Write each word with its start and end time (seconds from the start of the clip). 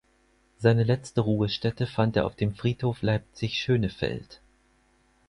Seine 0.57 0.83
letzte 0.83 1.21
Ruhestätte 1.21 1.85
fand 1.85 2.15
er 2.15 2.25
auf 2.25 2.35
dem 2.35 2.55
Friedhof 2.55 3.03
Leipzig-Schönefeld. 3.03 4.41